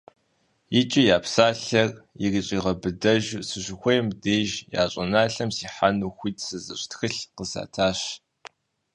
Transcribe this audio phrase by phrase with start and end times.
[0.79, 1.89] ИкӀи я псалъэр
[2.23, 4.49] ирищӀагъэбыдэжу, сыщыхуейм деж
[4.81, 7.99] я щӀыналъэм сихьэну хуит сызыщӀ тхылъ къызатащ.